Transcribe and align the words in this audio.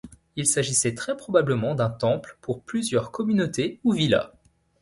Il 0.35 0.47
s’agissait 0.47 0.95
très 0.95 1.15
probablement 1.15 1.75
d'un 1.75 1.91
temple 1.91 2.39
pour 2.41 2.63
plusieurs 2.63 3.11
communautés 3.11 3.79
ou 3.83 3.91
villas. 3.91 4.31